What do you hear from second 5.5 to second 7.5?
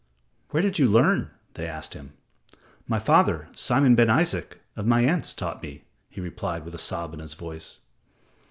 me," he replied, with a sob in his